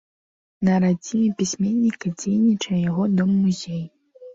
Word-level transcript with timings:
На 0.69 0.77
радзіме 0.85 1.29
пісьменніка 1.43 2.15
дзейнічае 2.19 2.83
яго 2.91 3.03
дом-музей. 3.17 3.91